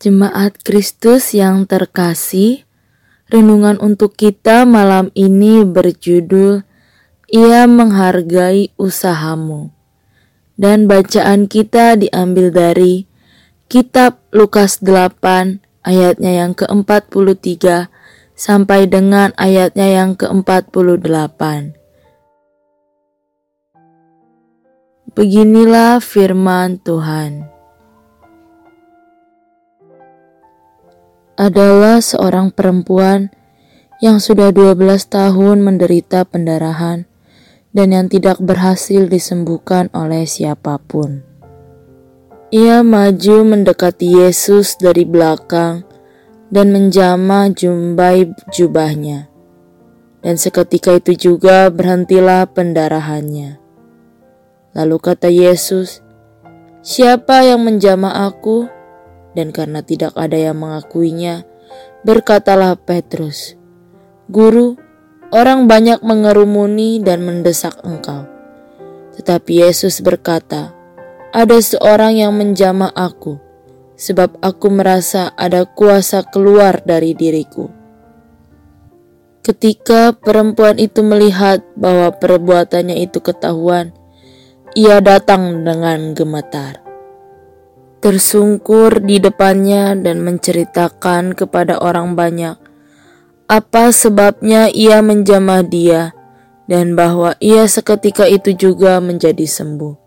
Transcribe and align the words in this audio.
Jemaat 0.00 0.64
Kristus 0.64 1.36
yang 1.36 1.68
terkasih, 1.68 2.64
renungan 3.28 3.76
untuk 3.84 4.16
kita 4.16 4.64
malam 4.64 5.12
ini 5.12 5.60
berjudul 5.60 6.64
Ia 7.28 7.68
menghargai 7.68 8.72
usahamu. 8.80 9.76
Dan 10.56 10.88
bacaan 10.88 11.52
kita 11.52 12.00
diambil 12.00 12.48
dari 12.48 13.04
Kitab 13.68 14.24
Lukas 14.32 14.80
8 14.80 15.60
ayatnya 15.84 16.32
yang 16.32 16.56
ke-43 16.56 17.92
sampai 18.32 18.88
dengan 18.88 19.36
ayatnya 19.36 20.00
yang 20.00 20.16
ke-48. 20.16 21.76
Beginilah 25.12 26.00
firman 26.00 26.80
Tuhan. 26.80 27.49
Adalah 31.40 32.04
seorang 32.04 32.52
perempuan 32.52 33.32
yang 34.04 34.20
sudah 34.20 34.52
12 34.52 34.76
tahun 35.08 35.64
menderita 35.64 36.28
pendarahan 36.28 37.08
dan 37.72 37.88
yang 37.96 38.12
tidak 38.12 38.36
berhasil 38.44 39.08
disembuhkan 39.08 39.88
oleh 39.96 40.28
siapa 40.28 40.76
pun. 40.76 41.24
Ia 42.52 42.84
maju 42.84 43.56
mendekati 43.56 44.20
Yesus 44.20 44.76
dari 44.76 45.08
belakang 45.08 45.88
dan 46.52 46.76
menjamah 46.76 47.54
jumbai 47.56 48.36
jubahnya. 48.52 49.32
Dan 50.20 50.36
seketika 50.36 51.00
itu 51.00 51.16
juga 51.16 51.72
berhentilah 51.72 52.44
pendarahannya. 52.52 53.56
Lalu 54.76 54.96
kata 55.00 55.32
Yesus, 55.32 56.04
"Siapa 56.84 57.48
yang 57.48 57.64
menjamah 57.64 58.28
aku?" 58.28 58.79
Dan 59.34 59.54
karena 59.54 59.80
tidak 59.84 60.14
ada 60.18 60.34
yang 60.34 60.58
mengakuinya, 60.58 61.46
berkatalah 62.02 62.74
Petrus, 62.74 63.54
"Guru, 64.26 64.74
orang 65.30 65.70
banyak 65.70 66.02
mengerumuni 66.02 66.98
dan 67.02 67.22
mendesak 67.22 67.78
engkau." 67.86 68.26
Tetapi 69.14 69.68
Yesus 69.68 70.02
berkata, 70.02 70.74
"Ada 71.30 71.62
seorang 71.62 72.18
yang 72.18 72.32
menjamah 72.34 72.90
aku, 72.96 73.38
sebab 73.94 74.40
aku 74.42 74.66
merasa 74.72 75.30
ada 75.36 75.68
kuasa 75.68 76.26
keluar 76.26 76.82
dari 76.82 77.14
diriku." 77.14 77.70
Ketika 79.40 80.12
perempuan 80.12 80.76
itu 80.76 81.00
melihat 81.00 81.64
bahwa 81.72 82.12
perbuatannya 82.12 83.00
itu 83.00 83.24
ketahuan, 83.24 83.96
ia 84.76 85.00
datang 85.00 85.64
dengan 85.64 86.12
gemetar 86.12 86.89
tersungkur 88.00 89.04
di 89.04 89.20
depannya 89.20 89.92
dan 89.96 90.24
menceritakan 90.24 91.36
kepada 91.36 91.80
orang 91.80 92.16
banyak 92.16 92.56
apa 93.50 93.90
sebabnya 93.90 94.70
ia 94.70 95.02
menjamah 95.02 95.66
dia 95.66 96.14
dan 96.70 96.94
bahwa 96.94 97.34
ia 97.42 97.66
seketika 97.66 98.30
itu 98.30 98.54
juga 98.54 99.02
menjadi 99.02 99.42
sembuh. 99.42 99.98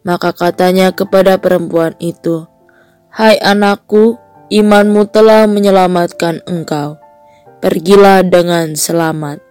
Maka 0.00 0.32
katanya 0.32 0.96
kepada 0.96 1.36
perempuan 1.36 1.92
itu, 2.00 2.48
"Hai 3.12 3.36
anakku, 3.36 4.16
imanmu 4.48 5.12
telah 5.12 5.44
menyelamatkan 5.44 6.40
engkau. 6.48 6.96
Pergilah 7.60 8.24
dengan 8.24 8.72
selamat." 8.72 9.44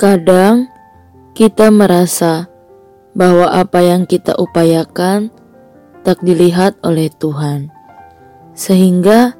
Kadang 0.00 0.64
kita 1.36 1.68
merasa 1.68 2.47
bahwa 3.18 3.50
apa 3.50 3.82
yang 3.82 4.06
kita 4.06 4.38
upayakan 4.38 5.34
tak 6.06 6.22
dilihat 6.22 6.78
oleh 6.86 7.10
Tuhan, 7.10 7.74
sehingga 8.54 9.34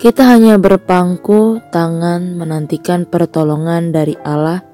kita 0.00 0.24
hanya 0.24 0.56
berpangku 0.56 1.60
tangan 1.68 2.40
menantikan 2.40 3.04
pertolongan 3.04 3.92
dari 3.92 4.16
Allah 4.24 4.64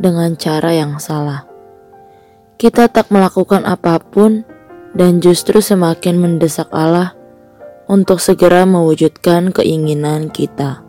dengan 0.00 0.32
cara 0.40 0.72
yang 0.72 0.96
salah. 0.96 1.44
Kita 2.56 2.88
tak 2.88 3.12
melakukan 3.12 3.68
apa 3.68 4.00
pun 4.00 4.48
dan 4.96 5.20
justru 5.20 5.60
semakin 5.60 6.16
mendesak 6.16 6.72
Allah 6.72 7.12
untuk 7.84 8.24
segera 8.24 8.64
mewujudkan 8.64 9.52
keinginan 9.52 10.32
kita. 10.32 10.80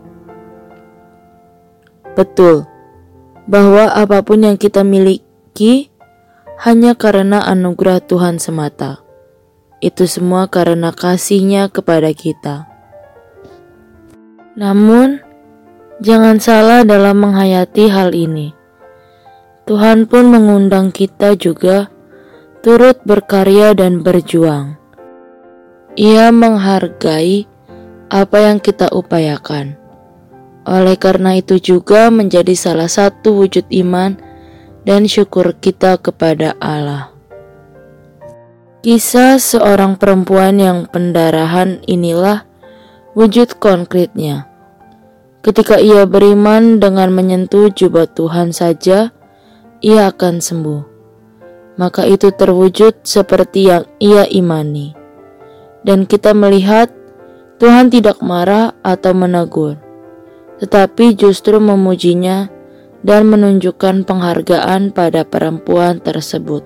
Betul 2.15 2.63
bahwa 3.45 3.91
apa 3.91 4.23
pun 4.23 4.47
yang 4.47 4.55
kita 4.55 4.87
miliki 4.87 5.91
hanya 6.61 6.95
karena 6.95 7.43
anugerah 7.43 7.99
Tuhan 8.03 8.39
semata. 8.39 9.03
Itu 9.83 10.07
semua 10.07 10.47
karena 10.47 10.95
kasihnya 10.95 11.67
kepada 11.67 12.09
kita. 12.15 12.65
Namun, 14.55 15.19
jangan 15.99 16.39
salah 16.39 16.87
dalam 16.87 17.19
menghayati 17.19 17.91
hal 17.91 18.15
ini. 18.15 18.55
Tuhan 19.67 20.07
pun 20.07 20.31
mengundang 20.31 20.95
kita 20.95 21.35
juga 21.35 21.91
turut 22.63 23.03
berkarya 23.03 23.75
dan 23.75 23.99
berjuang. 23.99 24.79
Ia 25.99 26.31
menghargai 26.31 27.45
apa 28.07 28.37
yang 28.41 28.63
kita 28.63 28.89
upayakan. 28.95 29.75
Oleh 30.65 30.97
karena 30.97 31.37
itu 31.37 31.61
juga 31.61 32.09
menjadi 32.09 32.57
salah 32.57 32.89
satu 32.89 33.45
wujud 33.45 33.69
iman 33.69 34.17
dan 34.85 35.09
syukur 35.09 35.57
kita 35.57 35.97
kepada 35.97 36.53
Allah. 36.61 37.11
Kisah 38.85 39.41
seorang 39.41 39.97
perempuan 39.97 40.61
yang 40.61 40.85
pendarahan 40.85 41.81
inilah 41.89 42.45
wujud 43.17 43.57
konkretnya. 43.57 44.45
Ketika 45.41 45.81
ia 45.81 46.05
beriman 46.05 46.77
dengan 46.77 47.09
menyentuh 47.09 47.73
jubah 47.73 48.05
Tuhan 48.05 48.53
saja, 48.53 49.09
ia 49.81 50.01
akan 50.09 50.37
sembuh. 50.37 50.81
Maka 51.81 52.05
itu 52.05 52.29
terwujud 52.29 53.01
seperti 53.01 53.73
yang 53.73 53.89
ia 53.97 54.29
imani. 54.29 54.93
Dan 55.81 56.05
kita 56.05 56.37
melihat 56.37 56.93
Tuhan 57.61 57.89
tidak 57.89 58.21
marah 58.25 58.73
atau 58.81 59.13
menegur, 59.13 59.77
tetapi 60.61 61.13
justru 61.13 61.57
memujinya 61.61 62.53
dan 63.05 63.29
menunjukkan 63.29 64.01
penghargaan 64.01 64.89
pada 64.89 65.21
perempuan 65.21 66.01
tersebut. 66.01 66.65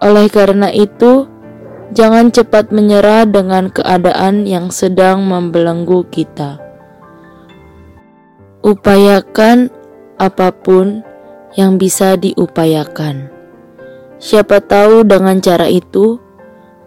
Oleh 0.00 0.32
karena 0.32 0.72
itu, 0.72 1.28
jangan 1.92 2.32
cepat 2.32 2.72
menyerah 2.72 3.28
dengan 3.28 3.68
keadaan 3.68 4.48
yang 4.48 4.72
sedang 4.72 5.28
membelenggu 5.28 6.08
kita. 6.08 6.56
Upayakan 8.64 9.68
apa 10.16 10.56
pun 10.56 11.04
yang 11.60 11.76
bisa 11.76 12.16
diupayakan. 12.16 13.28
Siapa 14.20 14.64
tahu 14.64 15.04
dengan 15.04 15.40
cara 15.44 15.68
itu 15.68 16.20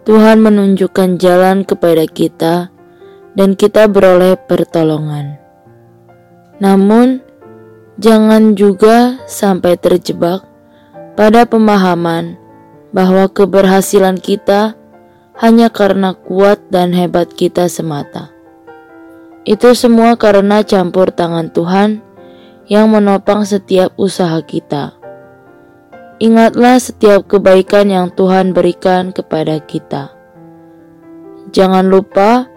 Tuhan 0.06 0.42
menunjukkan 0.44 1.16
jalan 1.16 1.64
kepada 1.64 2.04
kita 2.06 2.74
dan 3.34 3.58
kita 3.58 3.90
beroleh 3.90 4.36
pertolongan. 4.36 5.38
Namun, 6.62 7.23
Jangan 7.94 8.58
juga 8.58 9.22
sampai 9.30 9.78
terjebak 9.78 10.42
pada 11.14 11.46
pemahaman 11.46 12.34
bahwa 12.90 13.30
keberhasilan 13.30 14.18
kita 14.18 14.74
hanya 15.38 15.70
karena 15.70 16.18
kuat 16.18 16.58
dan 16.74 16.90
hebat 16.90 17.30
kita 17.30 17.70
semata. 17.70 18.34
Itu 19.46 19.78
semua 19.78 20.18
karena 20.18 20.66
campur 20.66 21.14
tangan 21.14 21.54
Tuhan 21.54 22.02
yang 22.66 22.90
menopang 22.90 23.46
setiap 23.46 23.94
usaha 23.94 24.42
kita. 24.42 24.98
Ingatlah 26.18 26.82
setiap 26.82 27.30
kebaikan 27.30 27.94
yang 27.94 28.10
Tuhan 28.10 28.50
berikan 28.50 29.14
kepada 29.14 29.62
kita. 29.62 30.10
Jangan 31.54 31.86
lupa 31.86 32.50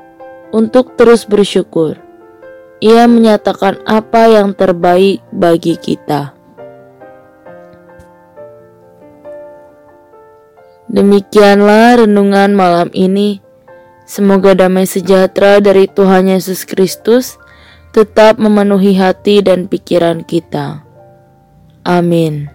untuk 0.49 0.97
terus 0.97 1.29
bersyukur 1.29 2.06
ia 2.77 3.09
menyatakan 3.09 3.81
apa 3.89 4.29
yang 4.29 4.53
terbaik 4.53 5.25
bagi 5.33 5.77
kita. 5.77 6.37
Demikianlah 10.87 12.05
renungan 12.05 12.55
malam 12.55 12.89
ini. 12.95 13.43
Semoga 14.07 14.55
damai 14.55 14.87
sejahtera 14.87 15.59
dari 15.59 15.83
Tuhan 15.91 16.31
Yesus 16.31 16.63
Kristus 16.63 17.35
tetap 17.91 18.39
memenuhi 18.39 18.95
hati 18.95 19.43
dan 19.43 19.67
pikiran 19.67 20.23
kita. 20.23 20.87
Amin. 21.83 22.47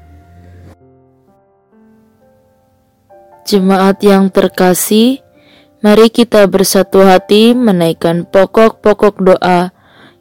Jemaat 3.44 4.00
yang 4.00 4.32
terkasih, 4.32 5.20
mari 5.84 6.08
kita 6.08 6.48
bersatu 6.48 7.04
hati 7.04 7.52
menaikkan 7.52 8.24
pokok-pokok 8.24 9.20
doa 9.20 9.74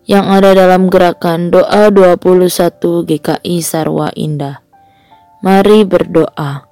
yang 0.09 0.31
ada 0.31 0.57
dalam 0.57 0.89
gerakan 0.89 1.53
doa 1.53 1.93
21 1.93 3.05
GKI 3.05 3.55
Sarwa 3.61 4.09
Indah. 4.17 4.63
Mari 5.45 5.85
berdoa. 5.85 6.70